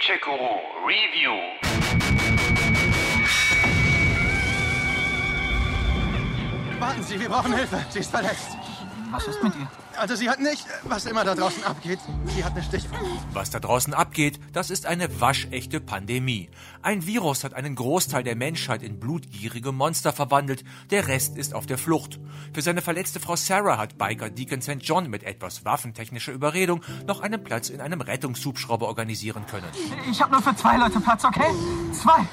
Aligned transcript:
Paycheck-Guru 0.00 0.60
Review. 0.86 1.36
Warten 6.78 7.02
Sie, 7.02 7.20
wir 7.20 7.28
brauchen 7.28 7.54
Hilfe. 7.54 7.84
Sie 7.90 7.98
ist 7.98 8.10
verletzt. 8.10 8.56
Was 9.10 9.26
ist 9.26 9.42
mit 9.42 9.54
ihr? 9.56 9.68
Also 9.98 10.14
sie 10.14 10.30
hat 10.30 10.40
nicht, 10.40 10.64
was 10.84 11.04
immer 11.04 11.24
da 11.24 11.34
draußen 11.34 11.64
abgeht. 11.64 11.98
Sie 12.26 12.44
hat 12.44 12.52
eine 12.52 12.62
Stichwunde. 12.62 13.10
Was 13.32 13.50
da 13.50 13.58
draußen 13.58 13.92
abgeht, 13.92 14.38
das 14.52 14.70
ist 14.70 14.86
eine 14.86 15.20
waschechte 15.20 15.80
Pandemie. 15.80 16.48
Ein 16.82 17.06
Virus 17.06 17.44
hat 17.44 17.54
einen 17.54 17.74
Großteil 17.74 18.22
der 18.22 18.36
Menschheit 18.36 18.82
in 18.82 19.00
blutgierige 19.00 19.72
Monster 19.72 20.12
verwandelt, 20.12 20.64
der 20.90 21.08
Rest 21.08 21.36
ist 21.36 21.54
auf 21.54 21.66
der 21.66 21.76
Flucht. 21.76 22.20
Für 22.54 22.62
seine 22.62 22.82
verletzte 22.82 23.20
Frau 23.20 23.36
Sarah 23.36 23.78
hat 23.78 23.98
Biker 23.98 24.30
Deacon 24.30 24.62
St. 24.62 24.78
John 24.80 25.10
mit 25.10 25.24
etwas 25.24 25.64
waffentechnischer 25.64 26.32
Überredung 26.32 26.82
noch 27.06 27.20
einen 27.20 27.42
Platz 27.42 27.68
in 27.68 27.80
einem 27.80 28.00
Rettungshubschrauber 28.00 28.86
organisieren 28.86 29.46
können. 29.46 29.68
Ich 30.10 30.22
habe 30.22 30.32
nur 30.32 30.42
für 30.42 30.54
zwei 30.54 30.76
Leute 30.76 31.00
Platz, 31.00 31.24
okay? 31.24 31.50
Zwei. 31.92 32.26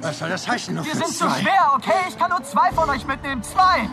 Was 0.00 0.18
soll 0.18 0.28
das 0.28 0.46
heißen? 0.46 0.74
Nur 0.74 0.84
Wir 0.84 0.92
für 0.92 0.98
sind 0.98 1.08
zu 1.08 1.28
schwer, 1.30 1.72
okay? 1.74 1.92
Ich 2.08 2.18
kann 2.18 2.30
nur 2.30 2.42
zwei 2.44 2.70
von 2.72 2.88
euch 2.90 3.06
mitnehmen. 3.06 3.42
Zwei. 3.42 3.88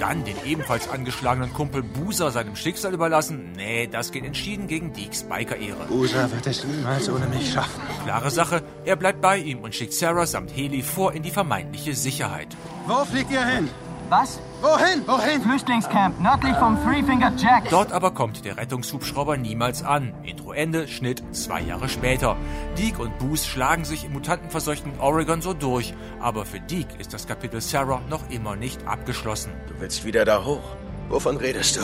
Dann 0.00 0.24
den 0.24 0.36
ebenfalls 0.44 0.88
angeschlagenen 0.88 1.52
Kumpel 1.52 1.82
Boozer 1.82 2.30
seinem 2.30 2.56
Schicksal 2.56 2.92
überlassen? 2.92 3.52
Nee, 3.52 3.86
das 3.86 4.10
geht 4.10 4.24
entschieden 4.24 4.66
gegen 4.66 4.92
Deeks 4.92 5.22
Biker-Ehre. 5.24 5.90
Usa 5.90 6.30
wird 6.30 6.46
es 6.46 6.64
niemals 6.64 7.08
ohne 7.08 7.26
mich 7.26 7.52
schaffen. 7.52 7.80
Klare 8.04 8.30
Sache, 8.30 8.62
er 8.84 8.96
bleibt 8.96 9.20
bei 9.20 9.38
ihm 9.38 9.60
und 9.60 9.74
schickt 9.74 9.94
Sarah 9.94 10.26
samt 10.26 10.54
Heli 10.56 10.82
vor 10.82 11.12
in 11.12 11.22
die 11.22 11.30
vermeintliche 11.30 11.94
Sicherheit. 11.94 12.48
Wo 12.86 13.04
fliegt 13.04 13.30
ihr 13.30 13.44
hin? 13.44 13.70
Was? 14.10 14.38
Wohin? 14.60 15.06
Wohin? 15.06 15.40
Flüchtlingscamp 15.42 16.20
nördlich 16.20 16.54
vom 16.56 16.76
Three 16.84 17.02
Finger 17.02 17.32
Jack. 17.36 17.68
Dort 17.70 17.92
aber 17.92 18.10
kommt 18.10 18.44
der 18.44 18.56
Rettungshubschrauber 18.56 19.36
niemals 19.36 19.82
an. 19.82 20.12
Intro 20.22 20.52
Ende, 20.52 20.88
Schnitt 20.88 21.22
zwei 21.34 21.62
Jahre 21.62 21.88
später. 21.88 22.36
Deke 22.78 23.00
und 23.00 23.18
Boos 23.18 23.46
schlagen 23.46 23.84
sich 23.84 24.04
im 24.04 24.12
mutantenverseuchten 24.12 25.00
Oregon 25.00 25.40
so 25.40 25.54
durch. 25.54 25.94
Aber 26.20 26.44
für 26.44 26.60
Deke 26.60 26.94
ist 26.98 27.14
das 27.14 27.26
Kapitel 27.26 27.60
Sarah 27.60 28.00
noch 28.10 28.28
immer 28.30 28.56
nicht 28.56 28.86
abgeschlossen. 28.86 29.52
Du 29.68 29.80
willst 29.80 30.04
wieder 30.04 30.24
da 30.24 30.44
hoch. 30.44 30.76
Wovon 31.08 31.36
redest 31.36 31.76
du? 31.76 31.80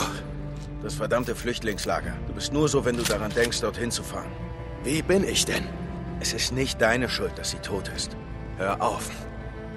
Das 0.83 0.95
verdammte 0.95 1.35
Flüchtlingslager. 1.35 2.13
Du 2.27 2.33
bist 2.33 2.53
nur 2.53 2.67
so, 2.69 2.85
wenn 2.85 2.97
du 2.97 3.03
daran 3.03 3.31
denkst, 3.31 3.61
dorthin 3.61 3.91
zu 3.91 4.03
fahren. 4.03 4.31
Wie 4.83 5.01
bin 5.01 5.23
ich 5.23 5.45
denn? 5.45 5.67
Es 6.19 6.33
ist 6.33 6.53
nicht 6.53 6.81
deine 6.81 7.09
Schuld, 7.09 7.37
dass 7.37 7.51
sie 7.51 7.59
tot 7.59 7.91
ist. 7.95 8.15
Hör 8.57 8.81
auf. 8.81 9.09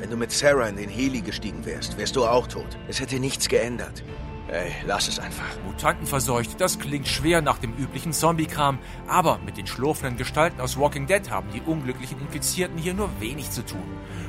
Wenn 0.00 0.10
du 0.10 0.16
mit 0.16 0.32
Sarah 0.32 0.68
in 0.68 0.76
den 0.76 0.88
Heli 0.88 1.20
gestiegen 1.20 1.64
wärst, 1.64 1.96
wärst 1.96 2.16
du 2.16 2.24
auch 2.24 2.46
tot. 2.46 2.76
Es 2.88 3.00
hätte 3.00 3.18
nichts 3.20 3.48
geändert. 3.48 4.02
Ey, 4.48 4.72
lass 4.86 5.08
es 5.08 5.18
einfach. 5.18 5.44
Mutantenverseucht, 5.64 6.60
das 6.60 6.78
klingt 6.78 7.08
schwer 7.08 7.40
nach 7.40 7.58
dem 7.58 7.72
üblichen 7.76 8.12
Zombie-Kram. 8.12 8.78
Aber 9.08 9.38
mit 9.38 9.56
den 9.56 9.66
schlurfenden 9.66 10.18
Gestalten 10.18 10.60
aus 10.60 10.78
Walking 10.78 11.06
Dead 11.06 11.30
haben 11.30 11.48
die 11.52 11.62
unglücklichen 11.62 12.20
Infizierten 12.20 12.76
hier 12.76 12.94
nur 12.94 13.08
wenig 13.20 13.50
zu 13.50 13.64
tun. 13.64 13.82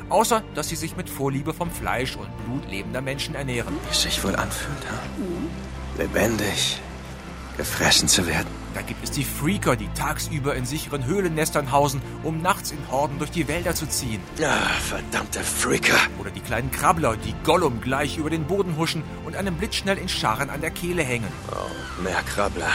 Außer, 0.09 0.43
dass 0.53 0.69
sie 0.69 0.75
sich 0.75 0.95
mit 0.95 1.09
Vorliebe 1.09 1.53
vom 1.53 1.69
Fleisch 1.69 2.15
und 2.15 2.29
Blut 2.45 2.69
lebender 2.69 3.01
Menschen 3.01 3.35
ernähren. 3.35 3.75
Wie 3.83 3.91
es 3.91 4.03
sich 4.03 4.23
wohl 4.23 4.35
anfühlt, 4.35 4.89
ha? 4.89 4.99
Lebendig. 5.97 6.79
Gefressen 7.57 8.07
zu 8.07 8.27
werden. 8.27 8.47
Da 8.73 8.81
gibt 8.81 9.03
es 9.03 9.11
die 9.11 9.23
Freaker, 9.23 9.75
die 9.75 9.87
tagsüber 9.93 10.55
in 10.55 10.65
sicheren 10.65 11.05
Höhlennestern 11.05 11.71
hausen, 11.71 12.01
um 12.23 12.41
nachts 12.41 12.71
in 12.71 12.91
Horden 12.91 13.17
durch 13.19 13.31
die 13.31 13.47
Wälder 13.47 13.73
zu 13.73 13.87
ziehen. 13.87 14.21
Ah, 14.41 14.67
verdammte 14.81 15.39
Freaker. 15.39 15.97
Oder 16.19 16.29
die 16.29 16.41
kleinen 16.41 16.71
Krabbler, 16.71 17.15
die 17.15 17.33
Gollum 17.43 17.79
gleich 17.79 18.17
über 18.17 18.29
den 18.29 18.45
Boden 18.45 18.75
huschen 18.77 19.03
und 19.25 19.35
einem 19.35 19.55
blitzschnell 19.55 19.97
in 19.97 20.09
Scharen 20.09 20.49
an 20.49 20.61
der 20.61 20.71
Kehle 20.71 21.03
hängen. 21.03 21.27
Oh, 21.51 22.01
mehr 22.03 22.21
Krabbler. 22.23 22.71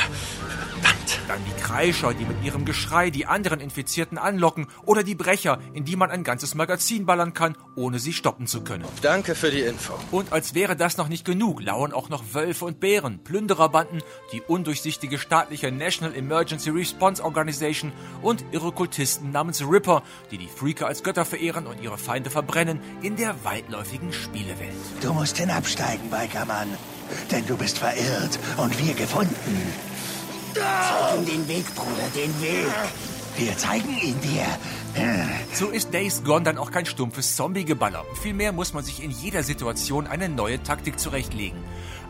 Verdammt. 0.81 1.21
Dann 1.29 1.41
die 1.45 1.63
Kreischer, 1.63 2.15
die 2.15 2.25
mit 2.25 2.43
ihrem 2.43 2.65
Geschrei 2.65 3.11
die 3.11 3.27
anderen 3.27 3.61
Infizierten 3.61 4.19
anlocken. 4.19 4.67
Oder 4.85 5.03
die 5.03 5.15
Brecher, 5.15 5.59
in 5.73 5.85
die 5.85 5.97
man 5.97 6.11
ein 6.11 6.25
ganzes 6.25 6.55
Magazin 6.55 7.07
ballern 7.07 7.35
kann, 7.35 7.57
ohne 7.77 7.99
sie 7.99 8.13
stoppen 8.13 8.47
zu 8.47 8.63
können. 8.63 8.85
Danke 9.03 9.35
für 9.35 9.51
die 9.51 9.61
Info. 9.61 9.95
Und 10.11 10.33
als 10.33 10.55
wäre 10.55 10.77
das 10.77 10.97
noch 10.97 11.09
nicht 11.09 11.25
genug, 11.25 11.63
lauern 11.63 11.93
auch 11.93 12.09
noch 12.09 12.35
Wölfe 12.35 12.65
und 12.65 12.81
Bären, 12.81 13.23
Plündererbanden, 13.23 14.03
die 14.33 14.43
undurchsichtige 14.43 15.19
staatliche 15.19 15.71
National 15.71 16.15
Emergency 16.15 16.71
Response 16.71 17.23
Organization 17.23 17.93
und 18.23 18.45
irre 18.53 18.73
Kultisten 18.73 19.31
namens 19.31 19.63
Ripper, 19.63 20.03
die 20.31 20.39
die 20.39 20.49
Freaker 20.49 20.87
als 20.87 21.03
Götter 21.03 21.25
verehren 21.25 21.67
und 21.67 21.81
ihre 21.81 21.99
Feinde 21.99 22.31
verbrennen 22.31 22.81
in 23.03 23.17
der 23.17 23.45
weitläufigen 23.45 24.13
Spielewelt. 24.13 24.75
Du 25.03 25.13
musst 25.13 25.37
hinabsteigen, 25.37 26.11
Bikermann. 26.11 26.69
Denn 27.31 27.45
du 27.47 27.57
bist 27.57 27.79
verirrt 27.79 28.39
und 28.57 28.79
wir 28.79 28.95
gefunden. 28.95 29.90
Zeig 30.55 31.19
ihm 31.19 31.27
den 31.27 31.49
Weg, 31.49 31.75
Bruder, 31.75 32.09
den 32.15 32.43
Weg. 32.43 32.67
Wir 33.37 33.57
zeigen 33.57 33.97
ihn 33.97 34.21
dir. 34.21 34.45
So 35.53 35.69
ist 35.69 35.95
Days 35.95 36.25
Gone 36.25 36.45
dann 36.45 36.59
auch 36.59 36.71
kein 36.71 36.85
stumpfes 36.85 37.37
Zombie-Geballer. 37.37 38.05
Vielmehr 38.21 38.53
muss 38.53 38.75
man 38.75 38.85
sich 38.85 39.03
in 39.03 39.11
jeder 39.11 39.43
Situation 39.43 40.07
eine 40.07 40.29
neue 40.29 40.63
Taktik 40.63 40.99
zurechtlegen. 40.99 41.59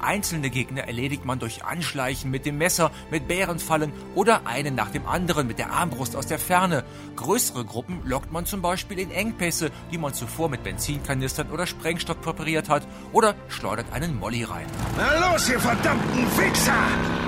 Einzelne 0.01 0.49
Gegner 0.49 0.85
erledigt 0.85 1.27
man 1.27 1.39
durch 1.39 1.63
Anschleichen 1.65 2.31
mit 2.31 2.47
dem 2.47 2.57
Messer, 2.57 2.91
mit 3.11 3.29
Bärenfallen 3.29 3.93
oder 4.15 4.47
einen 4.47 4.75
nach 4.75 4.91
dem 4.91 5.07
anderen 5.07 5.47
mit 5.47 5.59
der 5.59 5.71
Armbrust 5.73 6.17
aus 6.17 6.27
der 6.27 6.39
Ferne. 6.39 6.85
Größere 7.17 7.67
Gruppen 7.67 8.01
lockt 8.05 8.33
man 8.33 8.47
zum 8.47 8.63
Beispiel 8.63 8.99
in 8.99 9.11
Engpässe, 9.11 9.71
die 9.93 9.99
man 9.99 10.15
zuvor 10.15 10.49
mit 10.49 10.63
Benzinkanistern 10.63 11.51
oder 11.51 11.67
Sprengstoff 11.67 12.21
präpariert 12.23 12.71
hat 12.71 12.89
oder 13.13 13.35
schleudert 13.49 13.93
einen 13.93 14.19
Molly 14.19 14.45
rein. 14.45 14.67
Na 14.97 15.33
los, 15.33 15.49
ihr 15.51 15.61
verdammten 15.61 16.27
Wichser! 16.39 17.20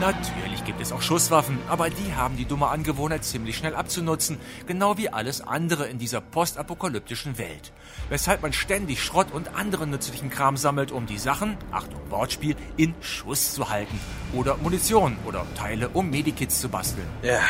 Natürlich 0.00 0.64
gibt 0.64 0.80
es 0.80 0.92
auch 0.92 1.02
Schusswaffen, 1.02 1.58
aber 1.68 1.90
die 1.90 2.14
haben 2.14 2.38
die 2.38 2.46
dumme 2.46 2.68
Angewohnheit 2.68 3.22
ziemlich 3.22 3.58
schnell 3.58 3.74
abzunutzen, 3.74 4.38
genau 4.66 4.96
wie 4.96 5.10
alles 5.10 5.42
andere 5.42 5.88
in 5.88 5.98
dieser 5.98 6.22
postapokalyptischen 6.22 7.36
Welt. 7.36 7.70
Weshalb 8.08 8.40
man 8.40 8.54
ständig 8.54 9.04
Schrott 9.04 9.30
und 9.30 9.54
anderen 9.54 9.90
nützlichen 9.90 10.30
Kram 10.30 10.56
sammelt, 10.56 10.90
um 10.90 11.04
die 11.04 11.18
Sachen, 11.18 11.58
Achtung 11.70 12.00
Wortspiel, 12.08 12.56
in 12.78 12.94
Schuss 13.02 13.52
zu 13.52 13.68
halten. 13.68 14.00
Oder 14.32 14.56
Munition 14.56 15.18
oder 15.26 15.44
Teile, 15.54 15.90
um 15.90 16.08
Medikits 16.08 16.62
zu 16.62 16.70
basteln. 16.70 17.06
Ja, 17.22 17.42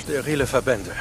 sterile 0.00 0.46
Verbände. 0.46 0.92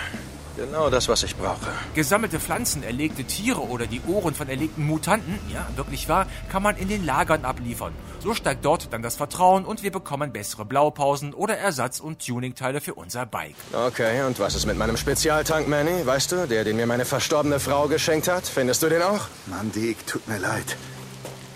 Genau 0.56 0.90
das, 0.90 1.10
was 1.10 1.24
ich 1.24 1.36
brauche. 1.36 1.68
Gesammelte 1.94 2.40
Pflanzen, 2.40 2.84
erlegte 2.84 3.26
Tiere 3.26 3.62
oder 3.62 3.88
die 3.88 4.02
Ohren 4.08 4.34
von 4.34 4.48
erlegten 4.48 4.86
Mutanten, 4.86 5.38
ja, 5.52 5.68
wirklich 5.76 6.08
wahr, 6.08 6.28
kann 6.50 6.64
man 6.64 6.78
in 6.78 6.88
den 6.88 7.06
Lagern 7.06 7.44
abliefern. 7.44 7.94
So 8.20 8.34
steigt 8.34 8.64
dort 8.64 8.94
dann 8.94 9.02
das 9.02 9.16
Vertrauen 9.18 9.66
und 9.66 9.84
wir 9.84 9.92
bekommen 9.92 10.32
bessere 10.32 10.66
Blaupausen 10.66 11.34
oder 11.34 11.58
Ersatz- 11.58 12.00
und 12.00 12.26
Tuningteile 12.26 12.80
für 12.80 12.94
unser 12.94 13.26
Bike. 13.26 13.56
Okay, 13.74 14.24
und 14.24 14.40
was 14.40 14.56
ist 14.56 14.66
mit 14.66 14.78
meinem 14.78 14.98
Spezialtank, 14.98 15.68
Manny? 15.68 16.06
Weißt 16.06 16.32
du, 16.32 16.48
der, 16.48 16.64
den 16.64 16.78
mir 16.78 16.88
meine 16.88 17.06
verstorbene 17.06 17.60
Frau 17.60 17.88
geschenkt 17.88 18.28
hat? 18.28 18.48
Findest 18.48 18.82
du 18.82 18.90
den 18.90 19.02
auch? 19.02 19.28
Mann, 19.48 19.72
Dick, 19.72 20.08
tut 20.08 20.28
mir 20.28 20.38
leid. 20.40 20.78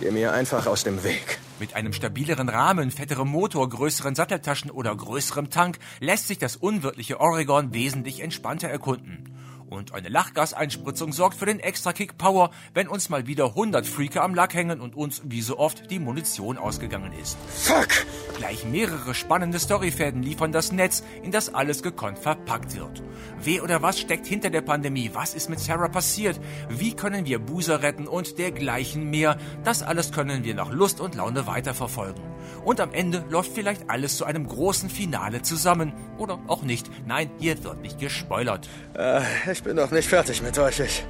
Geh 0.01 0.11
mir 0.11 0.33
einfach 0.33 0.67
aus 0.67 0.83
dem 0.83 1.03
Weg. 1.03 1.39
Mit 1.59 1.75
einem 1.75 1.91
stabileren 1.91 2.47
Rahmen, 2.47 2.89
fetterem 2.89 3.27
Motor, 3.27 3.67
größeren 3.67 4.15
Satteltaschen 4.15 4.71
oder 4.71 4.95
größerem 4.95 5.49
Tank 5.49 5.77
lässt 5.99 6.27
sich 6.27 6.37
das 6.37 6.55
unwirtliche 6.55 7.19
Oregon 7.19 7.73
wesentlich 7.73 8.21
entspannter 8.21 8.69
erkunden. 8.69 9.35
Und 9.69 9.93
eine 9.93 10.09
Lachgaseinspritzung 10.09 11.13
sorgt 11.13 11.37
für 11.37 11.45
den 11.45 11.59
Extra-Kick 11.59 12.17
Power, 12.17 12.49
wenn 12.73 12.87
uns 12.87 13.09
mal 13.09 13.27
wieder 13.27 13.45
100 13.45 13.85
Freaker 13.85 14.23
am 14.23 14.33
Lack 14.33 14.55
hängen 14.55 14.81
und 14.81 14.95
uns, 14.95 15.21
wie 15.25 15.41
so 15.41 15.59
oft, 15.59 15.91
die 15.91 15.99
Munition 15.99 16.57
ausgegangen 16.57 17.13
ist. 17.13 17.37
Fuck! 17.53 17.89
Gleich 18.37 18.65
mehrere 18.65 19.13
spannende 19.13 19.59
Storyfäden 19.59 20.23
liefern 20.23 20.51
das 20.51 20.71
Netz, 20.71 21.03
in 21.21 21.31
das 21.31 21.53
alles 21.53 21.83
gekonnt 21.83 22.17
verpackt 22.17 22.75
wird. 22.75 23.03
Wer 23.43 23.63
oder 23.63 23.83
was 23.83 23.99
steckt 23.99 24.25
hinter 24.25 24.49
der 24.49 24.61
Pandemie? 24.61 25.11
Was 25.13 25.35
ist 25.35 25.49
mit 25.49 25.59
Sarah 25.59 25.89
passiert? 25.89 26.39
Wie 26.69 26.95
können 26.95 27.25
wir 27.25 27.37
Boozer 27.37 27.83
retten 27.83 28.07
und 28.07 28.39
dergleichen 28.39 29.09
mehr? 29.09 29.37
Das 29.63 29.83
alles 29.83 30.11
können 30.11 30.43
wir 30.43 30.55
nach 30.55 30.71
Lust 30.71 30.99
und 30.99 31.15
Laune 31.15 31.45
weiterverfolgen. 31.45 32.23
Und 32.63 32.79
am 32.79 32.93
Ende 32.93 33.23
läuft 33.29 33.53
vielleicht 33.53 33.89
alles 33.89 34.17
zu 34.17 34.25
einem 34.25 34.47
großen 34.47 34.89
Finale 34.89 35.41
zusammen. 35.41 35.93
Oder 36.17 36.39
auch 36.47 36.63
nicht. 36.63 36.89
Nein, 37.07 37.29
hier 37.39 37.63
wird 37.63 37.81
nicht 37.81 37.99
gespoilert. 37.99 38.67
Äh, 38.97 39.21
ich 39.51 39.63
bin 39.63 39.75
noch 39.75 39.91
nicht 39.91 40.09
fertig 40.09 40.41
mit 40.41 40.57
euch. 40.57 40.79
Ich 40.79 41.05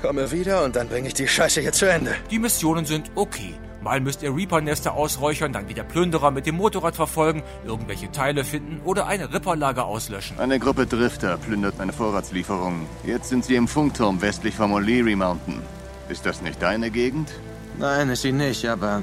komme 0.00 0.30
wieder 0.30 0.64
und 0.64 0.76
dann 0.76 0.88
bringe 0.88 1.08
ich 1.08 1.14
die 1.14 1.28
Scheiße 1.28 1.60
hier 1.60 1.72
zu 1.72 1.88
Ende. 1.88 2.14
Die 2.30 2.38
Missionen 2.38 2.84
sind 2.84 3.10
okay. 3.14 3.54
Mal 3.82 4.00
müsst 4.00 4.22
ihr 4.22 4.34
Reaper-Nester 4.34 4.94
ausräuchern, 4.94 5.52
dann 5.52 5.68
wieder 5.68 5.82
Plünderer 5.82 6.30
mit 6.30 6.46
dem 6.46 6.54
Motorrad 6.54 6.94
verfolgen, 6.94 7.42
irgendwelche 7.66 8.12
Teile 8.12 8.44
finden 8.44 8.80
oder 8.84 9.08
ein 9.08 9.20
Ripperlager 9.20 9.86
auslöschen. 9.86 10.38
Eine 10.38 10.60
Gruppe 10.60 10.86
Drifter 10.86 11.36
plündert 11.36 11.80
eine 11.80 11.92
Vorratslieferung. 11.92 12.86
Jetzt 13.04 13.30
sind 13.30 13.44
sie 13.44 13.56
im 13.56 13.66
Funkturm 13.66 14.22
westlich 14.22 14.54
vom 14.54 14.72
O'Leary 14.72 15.16
Mountain. 15.16 15.60
Ist 16.08 16.24
das 16.26 16.42
nicht 16.42 16.62
deine 16.62 16.92
Gegend? 16.92 17.32
Nein, 17.78 18.08
ist 18.10 18.22
sie 18.22 18.30
nicht, 18.30 18.68
aber 18.68 19.02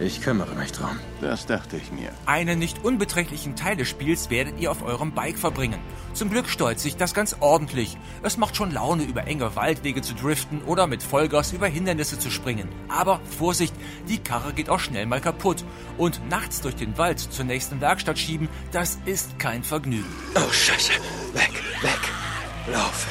ich 0.00 0.20
kümmere 0.20 0.54
mich 0.54 0.72
drum. 0.72 0.98
Das 1.20 1.46
dachte 1.46 1.76
ich 1.76 1.92
mir. 1.92 2.10
Einen 2.26 2.58
nicht 2.58 2.84
unbeträchtlichen 2.84 3.56
Teil 3.56 3.76
des 3.76 3.88
Spiels 3.88 4.30
werdet 4.30 4.58
ihr 4.60 4.70
auf 4.70 4.82
eurem 4.82 5.12
Bike 5.12 5.38
verbringen. 5.38 5.80
Zum 6.12 6.30
Glück 6.30 6.48
steuert 6.48 6.80
sich 6.80 6.96
das 6.96 7.14
ganz 7.14 7.36
ordentlich. 7.40 7.96
Es 8.22 8.36
macht 8.36 8.56
schon 8.56 8.70
Laune, 8.72 9.04
über 9.04 9.26
enge 9.26 9.56
Waldwege 9.56 10.02
zu 10.02 10.14
driften 10.14 10.62
oder 10.62 10.86
mit 10.86 11.02
Vollgas 11.02 11.52
über 11.52 11.66
Hindernisse 11.66 12.18
zu 12.18 12.30
springen. 12.30 12.68
Aber 12.88 13.20
Vorsicht, 13.38 13.74
die 14.08 14.18
Karre 14.18 14.52
geht 14.52 14.70
auch 14.70 14.80
schnell 14.80 15.06
mal 15.06 15.20
kaputt. 15.20 15.64
Und 15.98 16.20
nachts 16.28 16.60
durch 16.60 16.76
den 16.76 16.98
Wald 16.98 17.18
zur 17.18 17.44
nächsten 17.44 17.80
Werkstatt 17.80 18.18
schieben, 18.18 18.48
das 18.72 18.98
ist 19.04 19.38
kein 19.38 19.62
Vergnügen. 19.62 20.12
Oh, 20.34 20.52
Scheiße. 20.52 20.92
Weg, 21.32 21.62
Weg. 21.82 22.72
Lauf. 22.72 23.06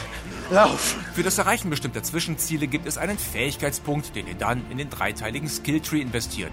Lauf. 0.54 0.96
Für 1.16 1.24
das 1.24 1.40
Erreichen 1.40 1.72
bestimmter 1.72 2.04
Zwischenziele 2.04 2.68
gibt 2.68 2.86
es 2.86 3.00
einen 3.00 3.18
Fähigkeitspunkt, 3.18 4.16
den 4.16 4.28
ihr 4.28 4.36
dann 4.36 4.62
in 4.70 4.78
den 4.78 4.92
dreiteiligen 4.92 5.50
Skilltree 5.50 6.00
investiert. 6.00 6.52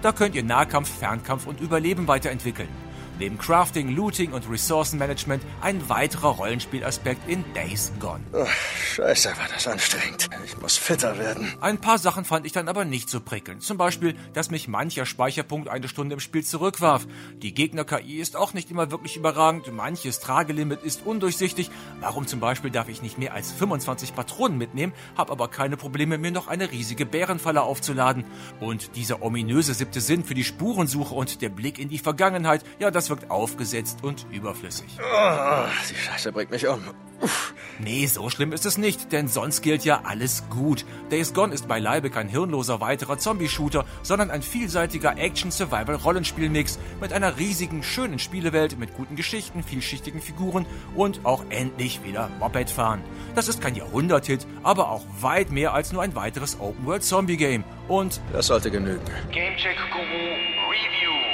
Da 0.00 0.12
könnt 0.12 0.34
ihr 0.34 0.42
Nahkampf, 0.42 0.88
Fernkampf 0.88 1.46
und 1.46 1.60
Überleben 1.60 2.08
weiterentwickeln. 2.08 2.70
Neben 3.18 3.38
Crafting, 3.38 3.94
Looting 3.94 4.32
und 4.32 4.50
Ressourcenmanagement 4.50 5.42
ein 5.60 5.88
weiterer 5.88 6.30
Rollenspielaspekt 6.30 7.28
in 7.28 7.44
Days 7.54 7.92
Gone. 8.00 8.24
Oh, 8.32 8.46
scheiße, 8.94 9.28
war 9.30 9.48
das 9.52 9.66
anstrengend. 9.66 10.28
Ich 10.44 10.60
muss 10.60 10.76
fitter 10.76 11.18
werden. 11.18 11.54
Ein 11.60 11.78
paar 11.78 11.98
Sachen 11.98 12.24
fand 12.24 12.46
ich 12.46 12.52
dann 12.52 12.68
aber 12.68 12.84
nicht 12.84 13.08
so 13.08 13.20
prickelnd. 13.20 13.62
Zum 13.62 13.76
Beispiel, 13.76 14.16
dass 14.32 14.50
mich 14.50 14.66
mancher 14.66 15.06
Speicherpunkt 15.06 15.68
eine 15.68 15.88
Stunde 15.88 16.14
im 16.14 16.20
Spiel 16.20 16.44
zurückwarf. 16.44 17.06
Die 17.36 17.54
Gegner-KI 17.54 18.18
ist 18.18 18.36
auch 18.36 18.54
nicht 18.54 18.70
immer 18.70 18.90
wirklich 18.90 19.16
überragend. 19.16 19.72
Manches 19.72 20.18
Tragelimit 20.18 20.82
ist 20.82 21.06
undurchsichtig. 21.06 21.70
Warum 22.00 22.26
zum 22.26 22.40
Beispiel 22.40 22.70
darf 22.70 22.88
ich 22.88 23.02
nicht 23.02 23.18
mehr 23.18 23.34
als 23.34 23.52
25 23.52 24.14
Patronen 24.14 24.58
mitnehmen, 24.58 24.92
habe 25.16 25.30
aber 25.32 25.48
keine 25.48 25.76
Probleme, 25.76 26.18
mir 26.18 26.32
noch 26.32 26.48
eine 26.48 26.72
riesige 26.72 27.06
Bärenfalle 27.06 27.62
aufzuladen. 27.62 28.24
Und 28.58 28.96
dieser 28.96 29.22
ominöse 29.22 29.74
siebte 29.74 30.00
Sinn 30.00 30.24
für 30.24 30.34
die 30.34 30.44
Spurensuche 30.44 31.14
und 31.14 31.40
der 31.42 31.50
Blick 31.50 31.78
in 31.78 31.88
die 31.88 31.98
Vergangenheit, 31.98 32.64
ja, 32.78 32.90
das 32.90 33.11
wirkt 33.12 33.30
aufgesetzt 33.30 33.98
und 34.02 34.26
überflüssig. 34.30 34.98
Oh, 34.98 35.64
die 35.90 35.94
Scheiße 35.94 36.32
bringt 36.32 36.50
mich 36.50 36.66
um. 36.66 36.80
Uff. 37.20 37.52
Nee, 37.78 38.06
so 38.06 38.30
schlimm 38.30 38.52
ist 38.52 38.64
es 38.64 38.78
nicht, 38.78 39.12
denn 39.12 39.28
sonst 39.28 39.60
gilt 39.60 39.84
ja 39.84 40.00
alles 40.04 40.44
gut. 40.48 40.86
Days 41.10 41.34
Gone 41.34 41.52
ist 41.52 41.68
beileibe 41.68 42.08
kein 42.08 42.28
hirnloser 42.28 42.80
weiterer 42.80 43.18
Zombie-Shooter, 43.18 43.84
sondern 44.02 44.30
ein 44.30 44.40
vielseitiger 44.42 45.18
Action-Survival-Rollenspiel-Mix 45.18 46.78
mit 47.02 47.12
einer 47.12 47.36
riesigen, 47.36 47.82
schönen 47.82 48.18
Spielewelt, 48.18 48.78
mit 48.78 48.94
guten 48.94 49.14
Geschichten, 49.14 49.62
vielschichtigen 49.62 50.22
Figuren 50.22 50.64
und 50.96 51.20
auch 51.24 51.44
endlich 51.50 52.02
wieder 52.02 52.30
Moped 52.40 52.70
fahren. 52.70 53.02
Das 53.34 53.48
ist 53.48 53.60
kein 53.60 53.74
Jahrhundert-Hit, 53.74 54.46
aber 54.62 54.90
auch 54.90 55.04
weit 55.20 55.50
mehr 55.50 55.74
als 55.74 55.92
nur 55.92 56.02
ein 56.02 56.14
weiteres 56.14 56.58
Open-World-Zombie-Game. 56.60 57.62
Und 57.88 58.22
Das 58.32 58.46
sollte 58.46 58.70
genügen. 58.70 59.04
Gamecheck 59.30 59.76
Guru 59.92 60.02
Review. 60.70 61.31